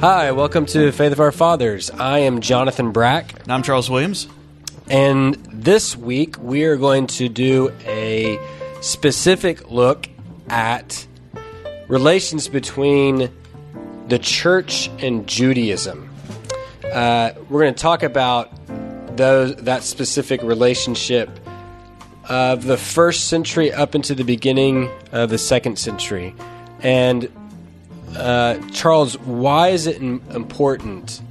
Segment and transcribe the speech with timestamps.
[0.00, 1.90] Hi, welcome to Faith of Our Fathers.
[1.90, 4.28] I am Jonathan Brack, And I'm Charles Williams.
[4.88, 8.38] and this week we are going to do a
[8.80, 10.08] specific look
[10.48, 11.06] at
[11.88, 13.30] relations between
[14.08, 16.08] the church and Judaism.
[16.90, 18.50] Uh, we're going to talk about
[19.16, 21.28] those that specific relationship
[22.28, 26.34] of the first century up into the beginning of the second century,
[26.80, 27.30] and
[28.16, 31.22] uh, Charles, why is it important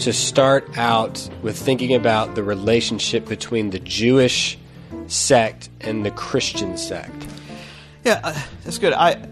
[0.00, 4.58] to start out with thinking about the relationship between the Jewish
[5.06, 7.26] sect and the Christian sect?
[8.04, 8.92] Yeah, uh, that's good.
[8.92, 9.28] I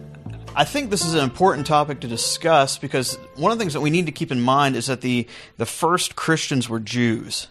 [0.54, 3.82] I think this is an important topic to discuss because one of the things that
[3.82, 5.26] we need to keep in mind is that the
[5.58, 7.48] the first Christians were Jews.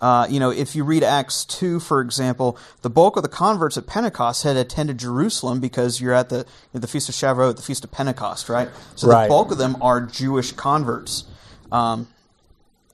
[0.00, 3.76] Uh, you know, if you read Acts 2, for example, the bulk of the converts
[3.76, 7.84] at Pentecost had attended Jerusalem because you're at the the Feast of Shavuot, the Feast
[7.84, 8.70] of Pentecost, right?
[8.96, 9.24] So Right.
[9.24, 11.24] the bulk of them are Jewish converts.
[11.70, 12.08] Um,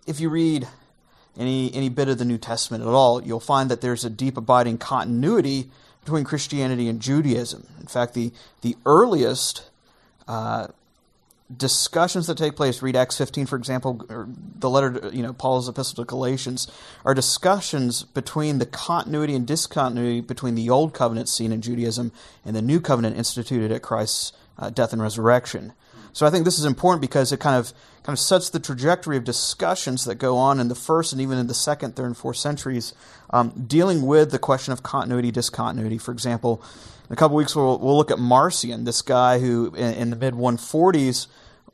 [0.06, 0.66] if you read
[1.38, 4.36] any any bit of the New Testament at all, you'll find that there's a deep
[4.36, 5.70] abiding continuity
[6.04, 7.66] between Christianity and Judaism.
[7.80, 8.32] In fact, the
[8.62, 9.62] the earliest
[10.26, 10.68] uh,
[11.54, 15.68] discussions that take place, read Acts 15, for example, or the letter, you know, Paul's
[15.68, 16.66] epistle to Galatians,
[17.04, 22.10] are discussions between the continuity and discontinuity between the old covenant seen in Judaism
[22.44, 25.72] and the new covenant instituted at Christ's uh, death and resurrection.
[26.12, 29.16] So I think this is important because it kind of kind of sets the trajectory
[29.16, 32.16] of discussions that go on in the first and even in the second, third, and
[32.16, 32.94] fourth centuries,
[33.30, 35.98] um, dealing with the question of continuity, discontinuity.
[35.98, 36.62] For example,
[37.08, 40.16] in a couple weeks we'll, we'll look at Marcion, this guy who in, in the
[40.16, 41.26] mid 140s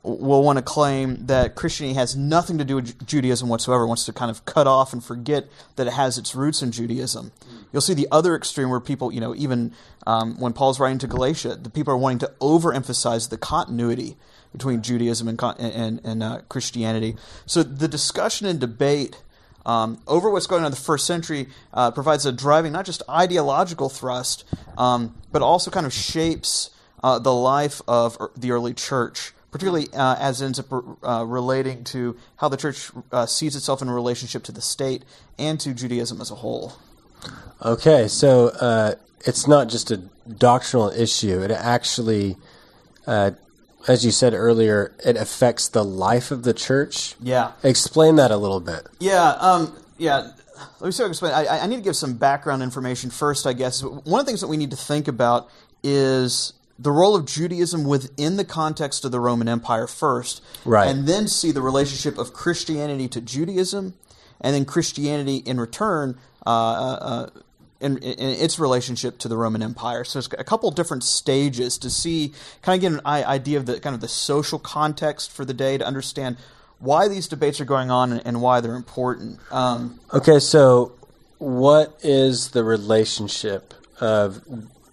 [0.03, 4.13] will want to claim that Christianity has nothing to do with Judaism whatsoever, wants to
[4.13, 7.31] kind of cut off and forget that it has its roots in Judaism.
[7.71, 9.71] You'll see the other extreme where people, you know, even
[10.05, 14.17] um, when Paul's writing to Galatia, the people are wanting to overemphasize the continuity
[14.51, 17.15] between Judaism and, and, and uh, Christianity.
[17.45, 19.21] So the discussion and debate
[19.65, 23.01] um, over what's going on in the first century uh, provides a driving, not just
[23.09, 24.43] ideological thrust,
[24.77, 26.69] um, but also kind of shapes
[27.03, 30.67] uh, the life of er- the early church, particularly uh, as it ends up
[31.03, 35.03] uh, relating to how the church uh, sees itself in relationship to the state
[35.37, 36.73] and to Judaism as a whole.
[37.63, 41.41] Okay, so uh, it's not just a doctrinal issue.
[41.41, 42.35] It actually,
[43.87, 47.15] as you said earlier, it affects the life of the church.
[47.21, 47.51] Yeah.
[47.63, 48.87] Explain that a little bit.
[48.99, 50.31] Yeah, um, yeah.
[50.79, 51.33] Let me see if I can explain.
[51.33, 53.83] I, I need to give some background information first, I guess.
[53.83, 55.49] One of the things that we need to think about
[55.83, 60.87] is the role of Judaism within the context of the Roman Empire first, Right.
[60.87, 63.93] and then see the relationship of Christianity to Judaism,
[64.41, 66.17] and then Christianity in return.
[66.45, 67.29] Uh, uh,
[67.83, 71.89] in, in its relationship to the Roman Empire, so it's a couple different stages to
[71.89, 75.53] see, kind of get an idea of the kind of the social context for the
[75.53, 76.37] day to understand
[76.79, 79.39] why these debates are going on and, and why they're important.
[79.51, 80.93] Um, Okay, so
[81.37, 84.43] what is the relationship of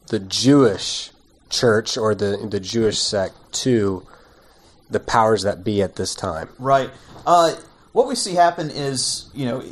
[0.09, 1.11] the Jewish
[1.49, 4.07] church or the the Jewish sect to
[4.89, 6.49] the powers that be at this time?
[6.59, 6.91] right.
[7.27, 7.55] Uh,
[7.93, 9.63] what we see happen is, you know,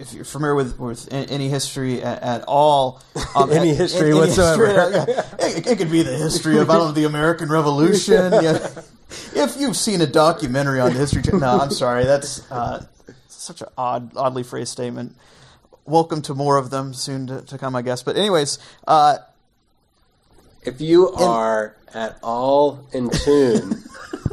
[0.00, 3.02] if you're familiar with, with any history at, at all,
[3.36, 4.66] um, Any at- history any whatsoever.
[4.66, 5.46] history, yeah.
[5.46, 8.32] it, it could be the history of I don't know the American Revolution.
[8.42, 8.66] yeah.
[9.34, 12.86] If you've seen a documentary on the history, cha- no, I'm sorry, that's uh,
[13.28, 15.16] such an odd, oddly phrased statement.
[15.84, 18.02] Welcome to more of them soon to, to come, I guess.
[18.02, 19.18] But anyways, uh,
[20.62, 23.82] If you are at all in tune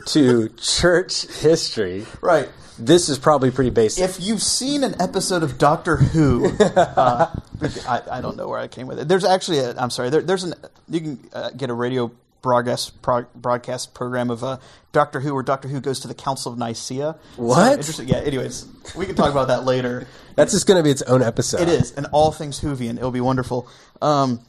[0.07, 2.49] to church history, right.
[2.79, 4.03] this is probably pretty basic.
[4.03, 7.33] If you've seen an episode of Doctor Who, uh,
[7.87, 9.07] I, I don't know where I came with it.
[9.07, 10.53] There's actually, a, I'm sorry, there, there's an
[10.89, 14.57] you can uh, get a radio broadcast broadcast program of uh,
[14.93, 16.75] Doctor Who where Doctor Who goes to the Council of Nicaea.
[16.75, 17.77] So, What?
[17.79, 18.07] interesting.
[18.07, 18.17] Yeah.
[18.17, 18.65] Anyways,
[18.95, 20.07] we can talk about that later.
[20.35, 21.61] That's just going to be its own episode.
[21.61, 22.97] It is, and all things Whovian.
[22.97, 23.67] It'll be wonderful.
[24.01, 24.39] Um,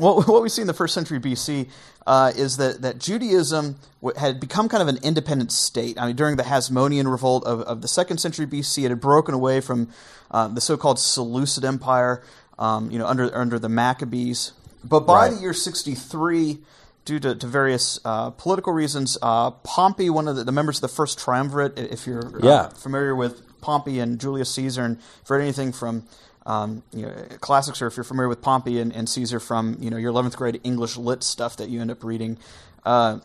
[0.00, 1.68] what, what we see in the first century BC
[2.06, 6.00] uh, is that, that Judaism w- had become kind of an independent state.
[6.00, 9.34] I mean, during the Hasmonean revolt of, of the second century BC, it had broken
[9.34, 9.88] away from
[10.30, 12.22] uh, the so-called Seleucid Empire,
[12.58, 14.52] um, you know, under under the Maccabees.
[14.82, 15.34] But by Right.
[15.34, 16.58] the year 63,
[17.04, 20.82] due to, to various uh, political reasons, uh, Pompey, one of the, the members of
[20.82, 22.68] the first triumvirate, if you're uh, Yeah.
[22.68, 26.04] familiar with Pompey and Julius Caesar, and for anything from
[26.46, 29.90] um, you know classics, or if you're familiar with Pompey and, and Caesar from you
[29.90, 32.38] know your 11th grade English lit stuff that you end up reading,
[32.84, 33.18] uh,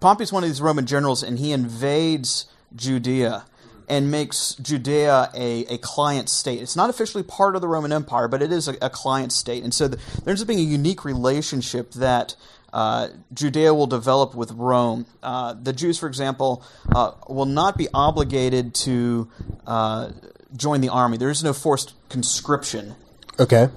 [0.00, 3.44] Pompey's one of these Roman generals, and he invades Judea
[3.88, 6.62] and makes Judea a, a client state.
[6.62, 9.62] It's not officially part of the Roman Empire, but it is a, a client state.
[9.62, 12.34] And so the, there ends up being a unique relationship that
[12.72, 15.06] uh, Judea will develop with Rome.
[15.22, 16.64] Uh, the Jews, for example,
[16.94, 19.28] uh, will not be obligated to
[19.66, 20.10] uh,
[20.56, 21.16] join the army.
[21.16, 22.94] There is no forced conscription.
[23.38, 23.68] Okay.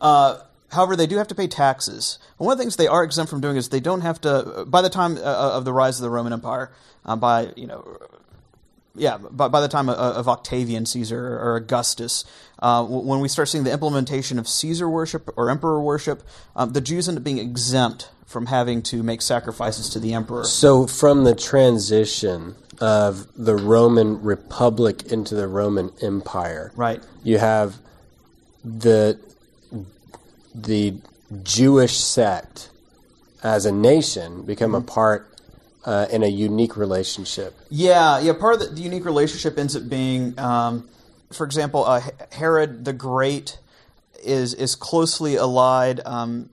[0.00, 0.38] Uh,
[0.70, 2.18] however, they do have to pay taxes.
[2.38, 4.64] one of the things they are exempt from doing is they don't have to.
[4.66, 6.70] By the time uh, of the rise of the Roman Empire,
[7.04, 7.98] uh, by you know,
[8.94, 12.24] yeah, by, by the time of, of Octavian Caesar or Augustus,
[12.58, 16.22] uh, when we start seeing the implementation of Caesar worship or emperor worship,
[16.56, 20.44] um, the Jews end up being exempt from having to make sacrifices to the emperor.
[20.44, 27.02] So, from the transition of the Roman Republic into the Roman Empire, Right.
[27.22, 27.76] you have
[28.64, 29.18] the
[30.54, 30.94] the
[31.42, 32.70] Jewish sect
[33.42, 35.26] as a nation become a part
[35.84, 37.54] uh, in a unique relationship.
[37.70, 38.32] Yeah, yeah.
[38.34, 40.88] Part of the, the unique relationship ends up being, um,
[41.32, 42.02] for example, uh,
[42.32, 43.58] Herod the Great
[44.22, 46.00] is is closely allied.
[46.04, 46.50] Um,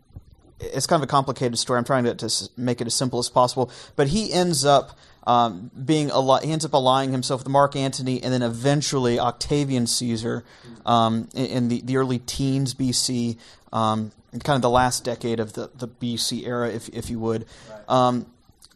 [0.59, 1.77] it's kind of a complicated story.
[1.77, 4.97] I'm trying to, to make it as simple as possible, but he ends up
[5.27, 9.85] um, being ally- he ends up allying himself with Mark Antony, and then eventually Octavian
[9.85, 10.45] Caesar
[10.85, 13.37] um, in, in the, the early teens BC,
[13.73, 14.13] um,
[14.45, 17.45] kind of the last decade of the, the BC era, if if you would.
[17.89, 18.25] Um,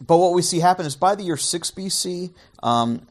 [0.06, 2.32] but what we see happen is by the year 6 BC,
[2.64, 3.08] um,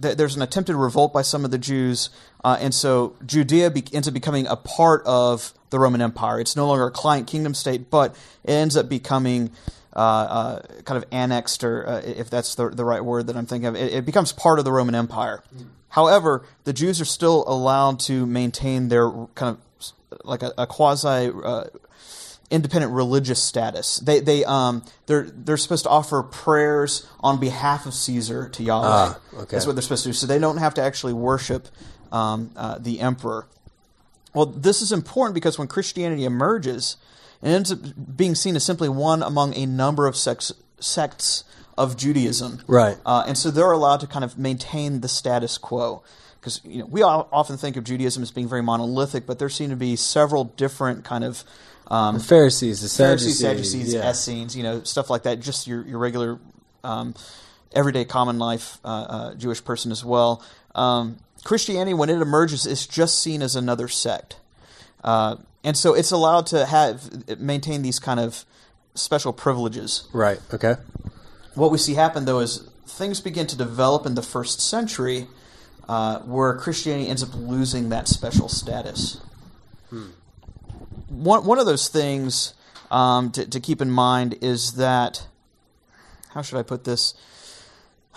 [0.00, 2.08] th- there's an attempted revolt by some of the Jews,
[2.42, 6.40] uh, and so Judea be- ends up becoming a part of the Roman Empire.
[6.40, 8.12] It's no longer a client kingdom state, but
[8.44, 9.50] it ends up becoming
[9.94, 13.46] uh, uh, kind of annexed, or uh, if that's the, the right word that I'm
[13.46, 15.42] thinking of, it, it becomes part of the Roman Empire.
[15.90, 19.58] However, the Jews are still allowed to maintain their kind of
[20.24, 21.64] like a, a quasi uh,
[22.50, 23.98] independent religious status.
[23.98, 28.86] They they um they're they're supposed to offer prayers on behalf of Caesar to Yahweh.
[28.88, 29.46] Ah, okay.
[29.50, 30.12] That's what they're supposed to do.
[30.12, 31.68] So they don't have to actually worship
[32.12, 33.46] um, uh, the emperor.
[34.34, 36.96] Well, this is important because when Christianity emerges,
[37.42, 37.78] it ends up
[38.16, 41.44] being seen as simply one among a number of sects, sects
[41.76, 42.60] of Judaism.
[42.66, 42.96] Right.
[43.06, 46.02] Uh, and so they're allowed to kind of maintain the status quo.
[46.40, 49.48] Because you know, we all often think of Judaism as being very monolithic, but there
[49.48, 51.44] seem to be several different kind of
[51.88, 54.10] um, The Pharisees, the Pharisees, Sadducees, Sadducees, yeah.
[54.10, 55.40] Essenes, you know, stuff like that.
[55.40, 56.38] Just your your regular,
[56.84, 57.14] um,
[57.72, 60.42] everyday common life uh, uh, Jewish person as well.
[60.74, 64.36] Um, Christianity, when it emerges, is just seen as another sect,
[65.02, 65.36] uh,
[65.68, 68.44] and so it's allowed to have maintain these kind of
[68.94, 70.08] special privileges.
[70.12, 70.40] Right.
[70.52, 70.76] Okay.
[71.54, 75.26] What we see happen though is things begin to develop in the first century,
[75.88, 79.20] uh, where Christianity ends up losing that special status
[81.08, 82.54] one one of those things
[82.90, 85.26] um, to, to keep in mind is that
[86.30, 87.14] how should I put this?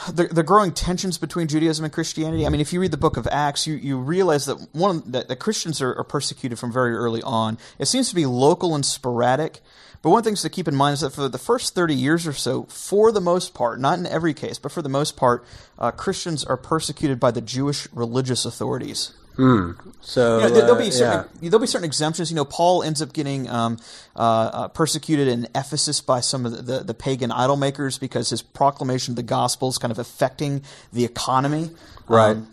[0.09, 2.45] The, the growing tensions between Judaism and Christianity.
[2.45, 5.27] I mean, if you read the book of Acts, you, you realize that one that,
[5.27, 7.59] that Christians are, are persecuted from very early on.
[7.77, 9.59] It seems to be local and sporadic,
[10.01, 12.33] but one thing to keep in mind is that for the first thirty years or
[12.33, 15.45] so, for the most part, not in every case, but for the most part,
[15.77, 19.13] uh, Christians are persecuted by the Jewish religious authorities.
[19.37, 22.29] So You know, there- there'll be uh, certain, there'll be certain exemptions.
[22.31, 23.77] You know, Paul ends up getting um,
[24.15, 28.29] uh, uh, persecuted in Ephesus by some of the, the, the pagan idol makers because
[28.29, 31.71] his proclamation of the gospel is kind of affecting the economy.
[32.07, 32.31] Right.
[32.37, 32.47] Um,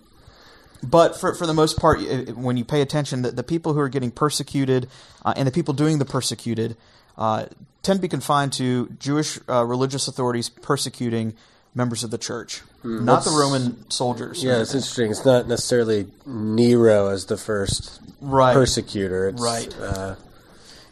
[0.82, 3.72] but for, for the most part, i- i- when you pay attention, the, the people
[3.75, 4.88] who are getting persecuted
[5.25, 6.76] uh, and the people doing the persecuted
[7.16, 7.46] uh,
[7.82, 11.34] tend to be confined to Jewish uh, religious authorities persecuting
[11.75, 14.42] members of the church, not the Roman soldiers.
[14.42, 15.11] Yeah, it's interesting.
[15.11, 18.52] It's not necessarily Nero as the first Right.
[18.54, 19.28] persecutor.
[19.28, 19.75] It's, Right.
[19.81, 20.16] Uh,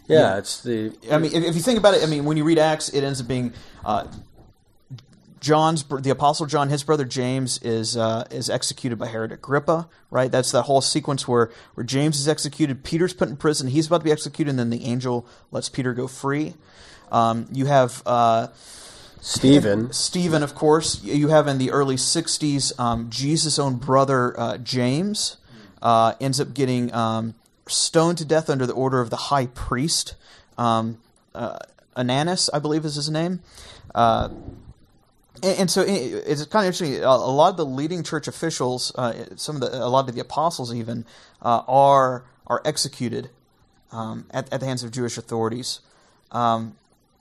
[0.06, 2.44] yeah, it's the I mean, if, if you think about it, I mean, when you
[2.44, 3.52] read Acts, it ends up being
[3.84, 4.06] uh,
[5.40, 9.88] John's the apostle John, his brother James is uh, is executed by Herod Agrippa.
[10.10, 13.86] Right, that's that whole sequence where where James is executed, Peter's put in prison, he's
[13.88, 16.54] about to be executed, and then the angel lets Peter go free.
[17.12, 18.48] Um, you have uh,
[19.26, 19.92] Stephen.
[19.92, 21.02] Stephen, of course.
[21.02, 25.36] You have in the early '60s um, Jesus' own brother uh, James
[25.82, 27.34] uh, ends up getting um,
[27.66, 30.14] stoned to death under the order of the high priest
[30.56, 30.98] um,
[31.34, 31.58] uh,
[31.96, 33.40] Ananus, I believe is his name.
[33.94, 34.28] Uh,
[35.42, 35.88] and, and so it-
[36.26, 37.02] it's kind of interesting.
[37.02, 40.14] A, a lot of the leading church officials, uh, some of the, a lot of
[40.14, 41.04] the apostles, even
[41.42, 43.28] uh, are are executed
[43.90, 45.80] um, at, at the hands of Jewish authorities.
[46.30, 46.76] Um,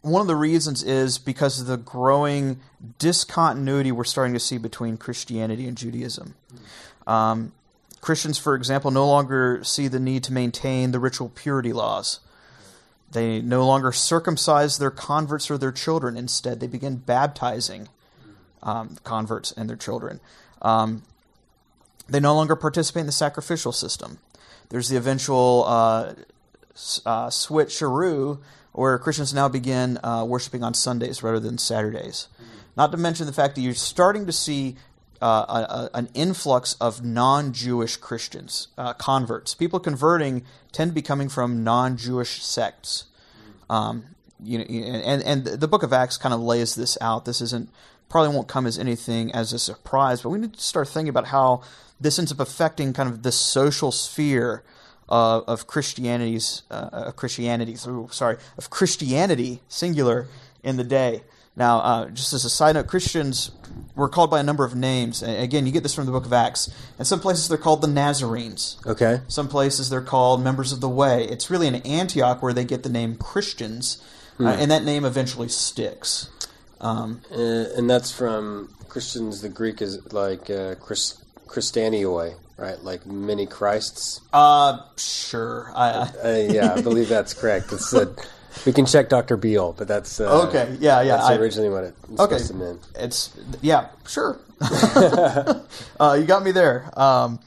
[0.05, 2.59] one of the reasons is because of the growing
[2.99, 6.35] discontinuity we're starting to see between Christianity and Judaism.
[7.07, 7.53] Um,
[8.01, 12.19] Christians, for example, no longer see the need to maintain the ritual purity laws.
[13.11, 16.17] They no longer circumcise their converts or their children.
[16.17, 17.89] Instead, they begin baptizing
[18.61, 20.19] um, converts and their children.
[20.61, 21.01] Um,
[22.07, 24.19] they no longer participate in the sacrificial system.
[24.69, 26.13] There's the eventual uh,
[27.05, 28.39] uh, switcheroo
[28.75, 32.27] where Christians now begin uh, worshiping on Sundays rather than Saturdays.
[32.75, 34.75] Not to mention the fact that you're starting to see
[35.21, 39.55] uh, a, a, an influx of non-Jewish Christians, uh, converts.
[39.55, 43.05] People converting tend to be coming from non-Jewish sects.
[43.69, 44.03] Um,
[44.43, 47.23] you know, and and the Book of Acts kind of lays this out.
[47.23, 47.69] This isn't
[48.09, 51.27] probably won't come as anything as a surprise, but we need to start thinking about
[51.27, 51.61] how
[51.99, 54.63] this ends up affecting kind of the social sphere
[55.09, 57.75] uh, of Christianity's uh, of Christianity.
[57.75, 60.27] Sorry, of Christianity singular
[60.63, 61.21] in the day.
[61.55, 63.51] Now, uh, just as a side note, Christians
[63.95, 65.23] were called by a number of names.
[65.23, 66.69] Again, you get this from the book of Acts.
[66.99, 68.77] In some places, they're called the Nazarenes.
[68.85, 69.21] Okay.
[69.29, 71.23] Some places, they're called members of the way.
[71.23, 74.47] It's really in Antioch where they get the name Christians, uh, hmm.
[74.47, 76.29] uh, and that name eventually sticks.
[76.81, 79.41] Um, uh, and that's from Christians.
[79.41, 82.79] The Greek is like uh, Christ, Christianoi, right?
[82.81, 84.21] Like many Christs.
[84.31, 85.71] Uh, sure.
[85.75, 87.71] I, uh, yeah, I believe that's correct.
[87.71, 88.13] It's uh,
[88.65, 89.37] we can check Dr.
[89.37, 90.75] Beale, but that's uh, okay.
[90.79, 91.17] Yeah, yeah.
[91.17, 92.37] That's I, originally what it was okay.
[92.37, 92.79] supposed to mean.
[92.95, 94.39] It's yeah, sure.
[94.61, 96.89] uh, you got me there.
[96.97, 97.39] Um,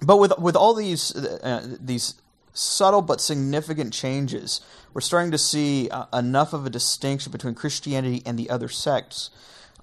[0.00, 2.14] but with with all these uh, these
[2.52, 4.60] subtle but significant changes,
[4.92, 9.30] we're starting to see uh, enough of a distinction between Christianity and the other sects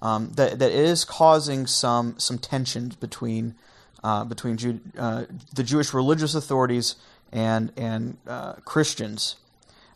[0.02, 3.54] um, that that is causing some some tensions between
[4.02, 6.96] uh, between Jew, uh, the Jewish religious authorities
[7.32, 9.36] and and uh, Christians.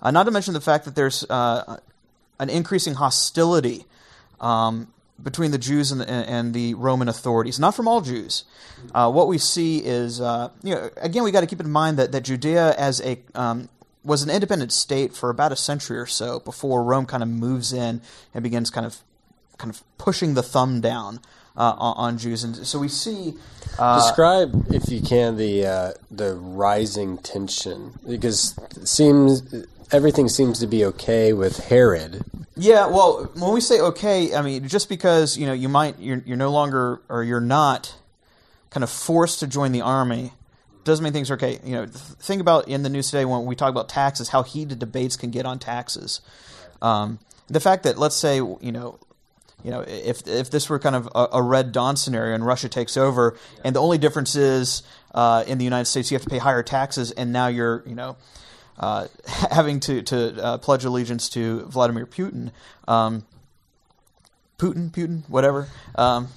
[0.02, 1.78] Uh, not to mention the fact that there's uh,
[2.38, 3.86] an increasing hostility
[4.40, 4.88] um,
[5.22, 7.58] between the Jews and the, and the, Roman authorities.
[7.58, 8.44] Not from all Jews.
[8.94, 11.98] Uh, what we see is, uh, you know, again, we got to keep in mind
[11.98, 13.68] that, that Judea as a um,
[14.04, 17.72] was an independent state for about a century or so before Rome kind of moves
[17.72, 18.02] in
[18.34, 18.98] and begins kind of
[19.56, 21.20] kind of pushing the thumb down
[21.56, 22.44] uh, on, Jews.
[22.44, 23.34] And so we see.
[23.78, 30.58] Uh, Describe, if you can, the uh, the rising tension because it seems everything seems
[30.60, 32.24] to be okay with Herod.
[32.56, 36.22] Yeah, well, when we say okay, I mean just because you know you might you're,
[36.24, 37.96] you're no longer or you're not
[38.70, 40.32] kind of forced to join the army
[40.84, 41.58] doesn't mean things are okay.
[41.64, 44.78] You know, think about in the news today when we talk about taxes, how heated
[44.78, 46.20] debates can get on taxes.
[46.82, 47.18] Um,
[47.48, 48.98] the fact that let's say you know
[49.64, 52.68] you know, if if this were kind of a, a, Red Dawn scenario and Russia
[52.68, 54.82] takes over, and the only difference is
[55.14, 57.94] uh, in the United States you have to pay higher taxes, and now you're you
[57.94, 58.16] know
[58.78, 62.52] uh, having to to uh, pledge allegiance to Vladimir Putin,
[62.86, 63.24] um,
[64.58, 65.68] Putin, Putin, whatever.
[65.94, 66.28] Um,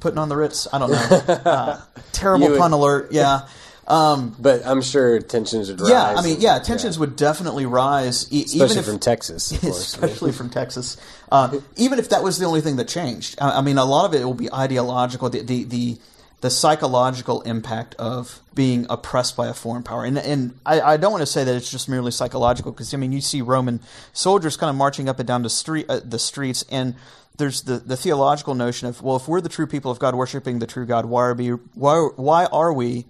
[0.00, 0.66] putting on the Ritz.
[0.72, 1.40] I don't know.
[1.44, 1.80] Uh,
[2.12, 3.12] terrible pun alert.
[3.12, 3.48] Yeah.
[3.86, 5.90] Um, but I'm sure tensions would rise.
[5.90, 7.00] Yeah, I mean, yeah, tensions yeah.
[7.00, 10.36] would definitely rise, e- especially even if, from Texas, course, especially right?
[10.36, 10.96] from Texas.
[11.30, 14.06] Uh, even if that was the only thing that changed, I, I, mean, a lot
[14.06, 15.28] of it will be ideological.
[15.28, 15.98] The, the the,
[16.40, 21.12] the psychological impact of being oppressed by a foreign power, and and I, I don't
[21.12, 23.80] want to say that it's just merely psychological, because I mean, you see Roman
[24.14, 26.94] soldiers kind of marching up and down the street, uh, the streets, and
[27.36, 30.58] there's the, the theological notion of well, if we're the true people of God, worshiping
[30.58, 33.04] the true God, why are we why why are we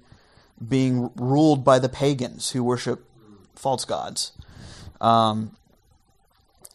[0.66, 3.04] being ruled by the pagans who worship
[3.54, 4.32] false gods.
[5.00, 5.56] Um,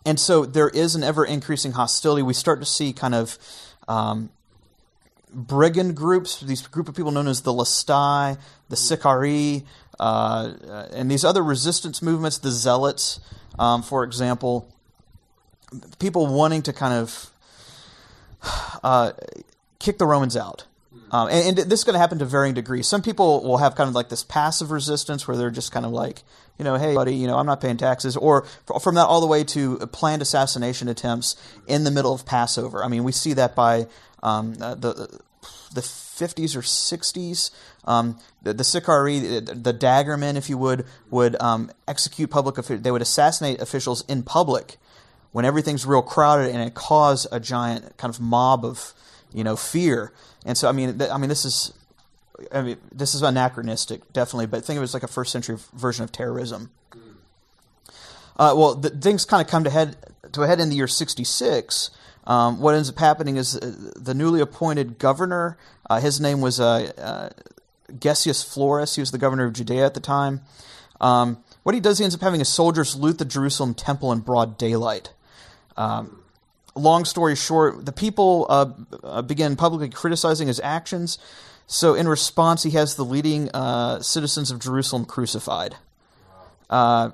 [0.06, 2.22] and so there is an ever increasing hostility.
[2.22, 3.38] We start to see kind of
[3.88, 4.30] um,
[5.34, 9.66] brigand groups, these group of people known as the Lestai, the Sicarii,
[10.00, 10.54] uh,
[10.94, 13.20] and these other resistance movements, the Zealots,
[13.58, 14.74] um, for example,
[16.00, 17.32] people wanting to kind of
[18.84, 19.12] uh,
[19.80, 20.66] kick the Romans out.
[21.12, 22.88] Um, and, and, this is going to happen to varying degrees.
[22.88, 25.92] Some people will have kind of like this passive resistance where they're just kind of
[25.92, 26.24] like,
[26.58, 28.18] you know, hey, buddy, you know, I'm not paying taxes.
[28.18, 28.46] Or
[28.82, 31.36] from that all the way to planned assassination attempts
[31.68, 32.84] in the middle of Passover.
[32.84, 33.88] I mean, we see that by
[34.24, 35.20] um, the
[35.74, 37.52] the 50s or 60s.
[37.86, 42.58] Um, the, the Sicarii, the, the daggermen, if you would, would um, execute public.
[42.58, 42.84] officials.
[42.84, 44.78] They would assassinate officials in public
[45.32, 48.94] when everything's real crowded, and it caused a giant kind of mob of
[49.34, 50.12] you know fear.
[50.46, 51.74] And so, I mean, th- I mean, this is,
[52.52, 54.48] I mean, this is anachronistic, definitely.
[54.48, 56.72] But think of it as like a first century version of terrorism.
[58.38, 59.98] Uh, well, the, things kind of come to head
[60.32, 61.92] to a head in the year sixty six.
[62.26, 65.58] Um, what ends up happening is uh, the newly appointed governor.
[65.90, 67.30] Uh, his name was uh, uh,
[67.92, 68.96] Gessius Florus.
[68.96, 70.42] He was the governor of Judea at the time.
[71.02, 74.20] Um, what he does, he ends up having his soldiers loot the Jerusalem temple in
[74.20, 75.12] broad daylight.
[75.76, 76.22] Um,
[76.76, 78.72] long story short, the people uh,
[79.04, 81.18] uh, begin publicly criticizing his actions.
[81.68, 85.76] So, in response, he has the leading uh, citizens of Jerusalem crucified.
[86.70, 87.12] Uh,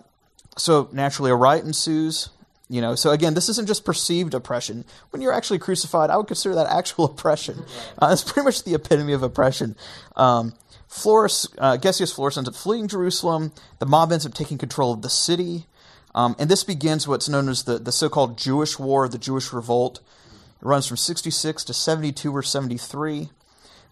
[0.57, 2.29] so, naturally, a riot ensues.
[2.67, 4.85] You know, so again, this isn't just perceived oppression.
[5.11, 7.63] When you're actually crucified, I would consider that actual oppression.
[8.01, 9.75] Uh, it's pretty much the epitome of oppression.
[10.15, 10.53] Um,
[10.89, 13.51] Florus, uh, Gessius Florus ends up fleeing Jerusalem.
[13.79, 15.67] The mob ends up taking control of the city.
[16.15, 19.51] Um, and this begins what's known as the, the so called Jewish War, the Jewish
[19.51, 19.99] Revolt.
[19.99, 23.29] It runs from 66 to 72 or 73.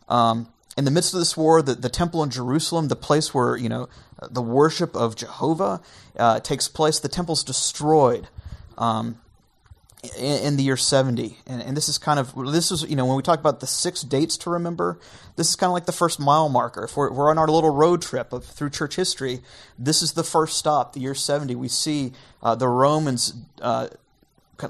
[0.08, 3.58] Um, in the midst of this war, the, the temple in Jerusalem, the place where
[3.58, 3.90] you know
[4.32, 5.82] the worship of Jehovah
[6.18, 8.30] uh, takes place, the temple's destroyed.
[8.78, 9.20] Um,
[10.18, 13.16] in, the year 70 and, and, this is kind of this is you know when
[13.16, 15.00] we talk about the six dates to remember
[15.38, 16.84] this is kind of like the first mile marker.
[16.84, 19.40] If we're, we're on our little road trip of, through church history
[19.80, 23.88] this is the first stop the year 70 we see uh, the romans uh,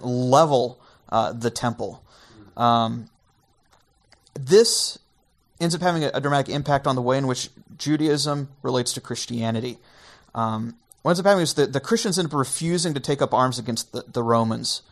[0.02, 2.04] level uh, the temple.
[2.56, 3.10] Um,
[4.36, 5.00] this
[5.60, 9.02] ends up having a, a, dramatic impact on the way in which judaism relates to
[9.02, 9.80] christianity.
[10.36, 13.34] Um, what ends up happening is that the christians end up refusing to take up
[13.34, 14.84] arms against the, the romans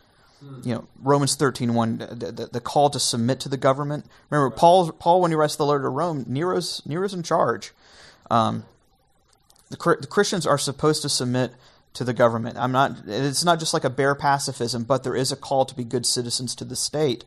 [0.62, 4.06] you know Romans 13 1 the, the, the, call to submit to the government.
[4.30, 7.72] Remember Paul Paul when he writes the letter to Rome Nero's Nero's in charge.
[8.30, 8.64] Um,
[9.70, 11.52] the, the Christians are supposed to submit
[11.94, 12.56] to the government.
[12.58, 15.74] I'm not it's not just like a bare pacifism but there is a call to
[15.74, 17.24] be good citizens to the state.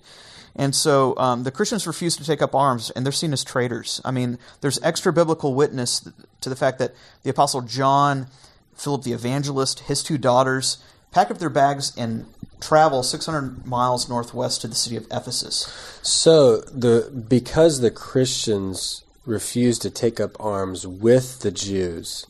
[0.56, 4.00] And so um, the Christians refuse to take up arms, and they're seen as traitors.
[4.06, 6.08] I mean, there's extra biblical witness
[6.42, 6.94] to the fact that
[7.24, 8.28] the Apostle John,
[8.74, 10.78] Philip the Evangelist, his two daughters,
[11.12, 12.26] pack up their bags and
[12.68, 15.72] travel 600 miles northwest to the city of Ephesus.
[16.02, 22.26] So the because the Christians refused to take up arms with the Jews,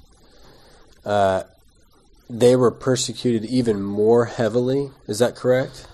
[1.06, 1.44] uh,
[2.30, 4.92] they were persecuted even more heavily.
[5.08, 5.88] Is that correct?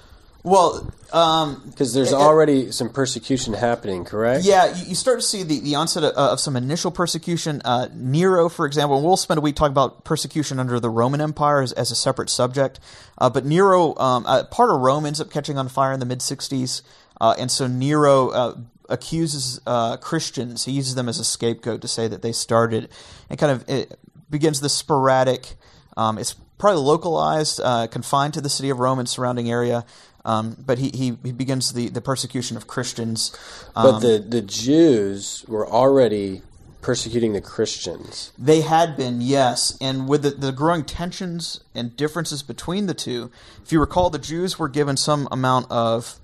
[0.43, 4.43] Well, because um, there's already some persecution happening, correct?
[4.43, 7.62] Yeah, you, start to see the, the onset of, of some initial persecution.
[7.63, 11.21] Uh, Nero, for example, and we'll spend a week talking about persecution under the Roman
[11.21, 12.79] Empire as, as a separate subject.
[13.17, 16.05] Uh, but Nero, um, uh, part of Rome ends up catching on fire in the
[16.05, 16.81] mid 60s,
[17.19, 18.57] uh, and so Nero uh,
[18.89, 20.65] accuses uh, Christians.
[20.65, 22.89] He uses them as a scapegoat to say that they started,
[23.29, 25.55] and kind of it begins this sporadic.
[25.98, 27.60] Um, it's probably localized,
[27.91, 29.83] confined to the city of Rome and surrounding area.
[30.24, 33.36] Um, but he, he, he, begins the, the persecution of Christians.
[33.75, 36.44] Um, but the, the Jews were already
[36.81, 38.31] persecuting the Christians.
[38.38, 39.77] They had been, yes.
[39.79, 43.31] And with the, the growing tensions and differences between the two,
[43.64, 46.18] if you recall, the Jews were given some amount of.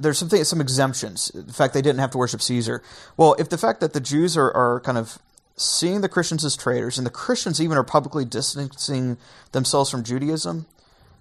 [0.00, 1.32] There's something, some exemptions.
[1.34, 2.84] The fact they didn't have to worship Caesar.
[3.16, 5.18] Well, if the fact that the Jews are, are kind of
[5.56, 9.18] seeing the Christians as traitors, and the Christians even are publicly distancing
[9.50, 10.66] themselves from Judaism,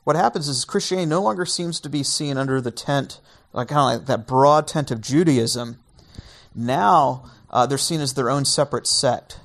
[0.08, 3.20] what happens is Christianity no longer seems to be seen under the tent,
[3.52, 5.80] like kind of like that broad tent of Judaism.
[6.56, 9.41] Now uh, they're seen as their own separate sect.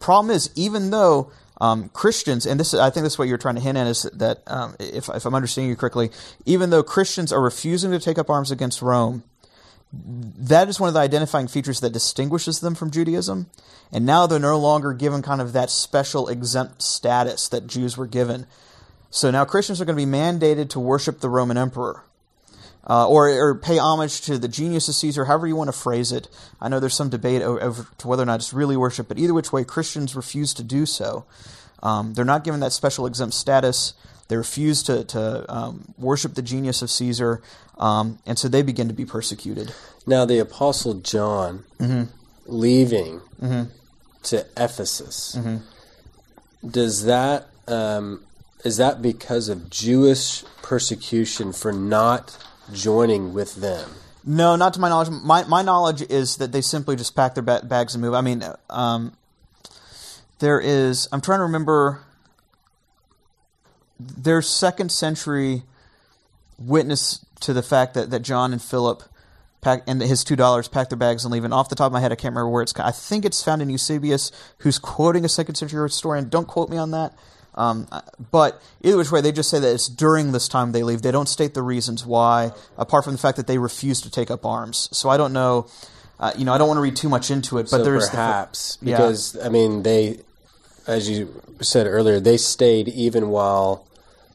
[0.00, 3.54] Problem is, even though um, Christians, and this I think this is what you're trying
[3.54, 6.10] to hint at, is that um, if, if I'm understanding you correctly,
[6.46, 9.22] even though Christians are refusing to take up arms against Rome,
[9.92, 13.46] that is one of the identifying features that distinguishes them from Judaism.
[13.92, 18.08] And now they're no longer given kind of that special exempt status that Jews were
[18.08, 18.48] given.
[19.12, 22.02] So now Christians are going to be mandated to worship the Roman emperor.
[22.84, 26.10] Uh, or, or pay homage to the genius of Caesar, however you want to phrase
[26.10, 26.26] it.
[26.60, 29.32] I know there's some debate over to whether or not it's really worship, but either
[29.32, 31.24] which way, Christians refuse to do so.
[31.80, 33.94] Um, they're not given that special exempt status.
[34.26, 37.40] They refuse to, to um, worship the genius of Caesar,
[37.78, 39.72] um, and so they begin to be persecuted.
[40.04, 42.04] Now, the Apostle John mm-hmm.
[42.46, 43.64] leaving mm-hmm.
[44.24, 46.68] to Ephesus, mm-hmm.
[46.68, 48.24] does that um,
[48.64, 52.38] is that because of Jewish persecution for not
[52.72, 53.90] joining with them?
[54.24, 55.10] No, not to my knowledge.
[55.10, 58.14] My my knowledge is that they simply just pack their ba- bags and move.
[58.14, 59.16] I mean, um,
[60.38, 61.08] there is.
[61.10, 62.00] I'm trying to remember.
[63.98, 65.62] There's second century
[66.58, 69.02] witness to the fact that, that John and Philip
[69.60, 71.44] pack and his two dollars pack their bags and leave.
[71.44, 72.74] And off the top of my head, I can't remember where it's.
[72.78, 76.28] I think it's found in Eusebius, who's quoting a second century historian.
[76.28, 77.12] Don't quote me on that.
[77.54, 77.86] Um,
[78.30, 81.02] but either which way, they just say that it's during this time they leave.
[81.02, 84.30] They don't state the reasons why, apart from the fact that they refuse to take
[84.30, 84.88] up arms.
[84.92, 85.66] So I don't know.
[86.18, 88.08] Uh, you know, I don't want to read too much into it, but so there's
[88.08, 89.46] perhaps the, because yeah.
[89.46, 90.20] I mean they,
[90.86, 93.86] as you said earlier, they stayed even while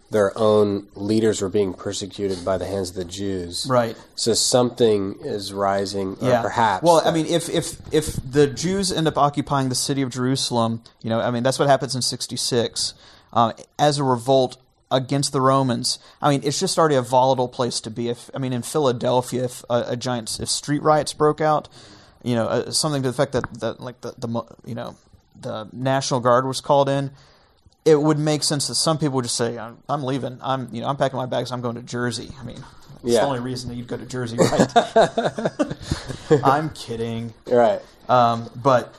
[0.09, 3.67] their own leaders were being persecuted by the hands of the Jews.
[3.69, 3.97] Right.
[4.15, 6.41] So something is rising, yeah.
[6.41, 6.83] perhaps.
[6.83, 10.81] Well, I mean, if if if the Jews end up occupying the city of Jerusalem,
[11.01, 12.93] you know, I mean, that's what happens in '66
[13.33, 14.57] um, as a revolt
[14.89, 15.99] against the Romans.
[16.21, 18.07] I mean, it's just already a volatile place to be.
[18.07, 21.67] If I mean, in Philadelphia, if a, a giant if street riots broke out,
[22.23, 24.95] you know, uh, something to the effect that, that like the, the you know
[25.39, 27.11] the National Guard was called in
[27.87, 30.39] it would make sense that some people would just say, "I'm, I'm leaving.
[30.43, 31.51] I'm you know I'm packing my bags.
[31.51, 32.57] I'm going to Jersey." I mean,
[33.03, 33.21] it's yeah.
[33.21, 34.69] the only reason that you'd go to Jersey, right?
[36.43, 37.33] I'm kidding.
[37.49, 37.81] Right.
[38.09, 38.93] Um, but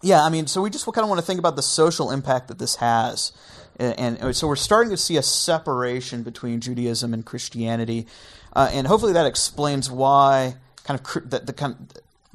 [0.00, 2.48] yeah, I mean, so we just kind of want to think about the social impact
[2.48, 3.32] that this has.
[3.78, 8.06] and, and so we're starting to see a separation between Judaism and Christianity,
[8.54, 11.76] uh, and hopefully that explains why kind of the, the kind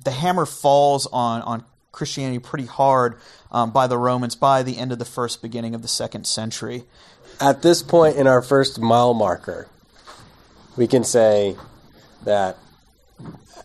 [0.04, 3.17] the hammer falls on on Christianity pretty hard
[3.51, 6.84] um, by the Romans by the end of the first, beginning of the second century.
[7.39, 9.67] At this point in our first mile marker,
[10.75, 11.55] we can say
[12.25, 12.58] that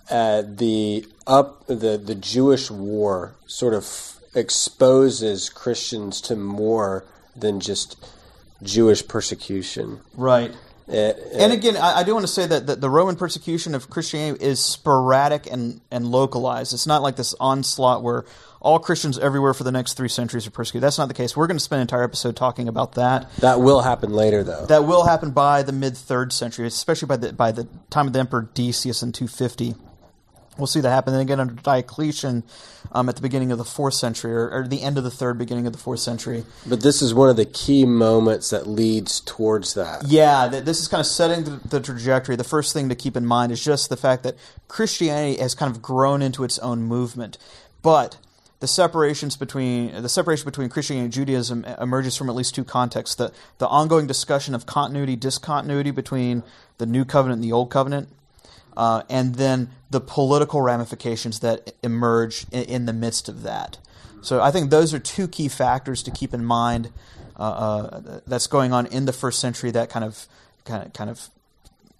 [0.08, 7.96] uh, the up the the Jewish war sort of exposes Christians to more than just
[8.62, 10.00] Jewish persecution.
[10.14, 10.54] Right.
[10.90, 13.88] It, and again, I, I, do want to say that the, the, Roman persecution of
[13.88, 16.74] Christianity is sporadic and, and localized.
[16.74, 18.24] It's not like this onslaught where
[18.60, 20.82] all Christians everywhere for the next three centuries are persecuted.
[20.82, 21.36] That's not the case.
[21.36, 23.30] We're going to spend an entire episode talking about that.
[23.36, 24.66] That will happen later, though.
[24.66, 28.12] That will happen by the mid third century, especially by the by the time of
[28.12, 29.74] the Emperor Decius in 250.
[30.60, 31.12] We'll see that happen.
[31.12, 32.44] Then again, under Diocletian
[32.92, 35.38] um, at the beginning of the fourth century, or, or, the end of the third,
[35.38, 36.44] beginning of the fourth century.
[36.66, 40.06] But this is one of the key moments that leads towards that.
[40.06, 42.36] Yeah, this is kind of setting the, the trajectory.
[42.36, 44.36] The first thing to keep in mind is just the fact that
[44.68, 47.38] Christianity has kind of grown into its own movement.
[47.82, 48.18] But
[48.60, 53.16] the separations between the separation between Christianity and Judaism emerges from at least two contexts:
[53.16, 56.42] the the ongoing discussion of continuity, discontinuity between
[56.78, 58.08] the New Covenant and the Old Covenant,
[58.80, 63.76] uh, and then the political ramifications that emerge in, in, the midst of that.
[64.22, 66.90] So I think those are two key factors to keep in mind
[67.38, 70.26] uh, uh, that's going on in the first century that kind of
[70.64, 71.28] kind of kind of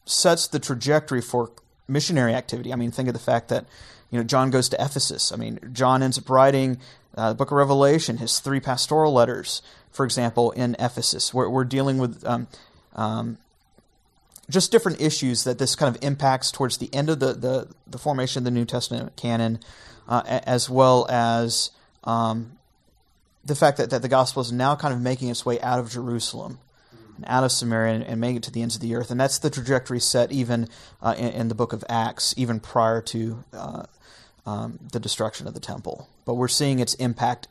[0.07, 1.51] sets the trajectory for
[1.87, 2.73] missionary activity.
[2.73, 3.67] I mean, think of the fact that
[4.11, 5.33] you know John goes to Ephesus.
[5.33, 6.79] I mean, John ends up writing
[7.15, 11.35] uh, the Book of Revelation, his three pastoral letters, for example, in Ephesus.
[11.35, 12.49] We're, we're dealing with um,
[12.97, 13.37] um,
[14.51, 17.99] just different issues that this kind of impacts towards the end of the, the, the
[17.99, 19.61] formation of the New Testament canon,
[20.09, 21.71] uh, as well as
[22.05, 22.59] um,
[23.45, 25.91] the fact that, that the gospel is now kind of making its way out of
[25.91, 26.59] Jerusalem
[27.17, 29.11] and out of Samaria and, and making it to the ends of the earth.
[29.11, 30.69] And that's the trajectory set even
[31.01, 33.85] uh, in, in, the book of Acts, even prior to uh,
[34.47, 36.09] um, the destruction of the temple.
[36.25, 37.49] But we're seeing its impact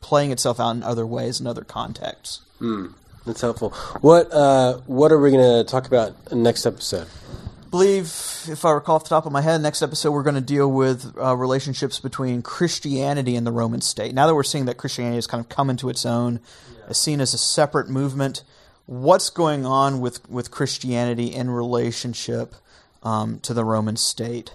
[0.00, 2.42] playing itself out in other ways, in other contexts.
[2.60, 2.94] Mm.
[3.26, 3.70] That's helpful.
[4.00, 7.06] What uh, What are we going to talk about next episode?
[7.06, 8.04] I believe,
[8.48, 10.70] if I recall off the top of my head, next episode we're going to deal
[10.70, 14.14] with uh, relationships between Christianity and the Roman state.
[14.14, 16.40] Now that we're seeing that Christianity has kind of come into its own,
[16.78, 16.90] yeah.
[16.90, 18.42] is seen as a separate movement,
[18.84, 22.54] what's going on with, with Christianity in relationship
[23.02, 24.52] um, to the Roman state?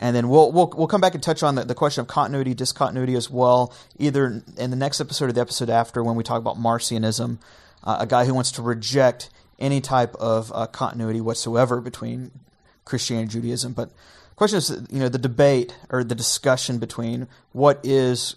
[0.00, 2.54] and then we'll, we'll we'll come back and touch on the, the question of continuity,
[2.54, 6.38] discontinuity as well, either in the next episode or the episode after when we talk
[6.38, 7.38] about Marcionism,
[7.84, 12.30] uh, a guy who wants to reject any type of uh, continuity whatsoever between
[12.84, 13.72] Christianity and Judaism.
[13.72, 18.36] But the question is, you know, the debate or the discussion between what is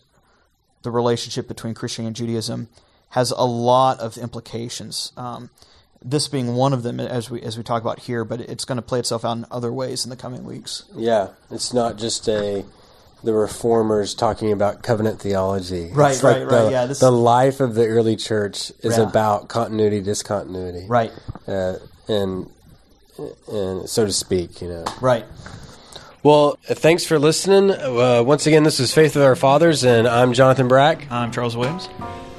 [0.84, 2.70] the relationship between Christianity and Judaism
[3.10, 5.12] has a lot of implications.
[5.18, 5.50] Um,
[6.02, 8.78] this being one of them, as we as we talk about here, but it's going
[8.78, 10.86] to play itself out in other ways in the coming weeks.
[10.96, 12.64] Yeah, it's not just a
[13.24, 15.90] the reformers talking about covenant theology.
[15.92, 16.64] Right, it's right, like right.
[16.66, 19.04] The, yeah, the life of the early church is yeah.
[19.04, 20.86] about continuity, discontinuity.
[20.88, 21.12] Right.
[21.48, 21.76] Uh,
[22.08, 22.50] and
[23.48, 24.86] and so to speak, you know.
[25.02, 25.26] Right.
[26.24, 27.72] Well, thanks for listening.
[27.72, 31.10] Uh, once again, this is Faith of Our Fathers, and I'm Jonathan Brack.
[31.10, 31.88] I'm Charles Williams.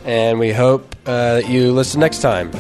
[0.05, 2.51] And we hope uh, that you listen next time.